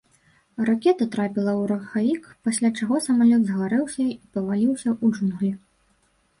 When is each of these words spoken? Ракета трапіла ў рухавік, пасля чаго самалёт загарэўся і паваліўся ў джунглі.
Ракета 0.69 1.05
трапіла 1.15 1.51
ў 1.57 1.61
рухавік, 1.73 2.23
пасля 2.49 2.73
чаго 2.79 2.95
самалёт 3.09 3.41
загарэўся 3.53 4.01
і 4.15 4.19
паваліўся 4.33 4.87
ў 5.03 5.15
джунглі. 5.15 5.51